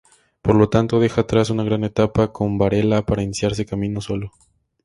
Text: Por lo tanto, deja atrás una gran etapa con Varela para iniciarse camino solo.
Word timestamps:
Por 0.41 0.55
lo 0.55 0.67
tanto, 0.67 0.99
deja 0.99 1.21
atrás 1.21 1.51
una 1.51 1.63
gran 1.63 1.83
etapa 1.83 2.31
con 2.33 2.57
Varela 2.57 3.05
para 3.05 3.21
iniciarse 3.21 3.67
camino 3.67 4.01
solo. 4.01 4.31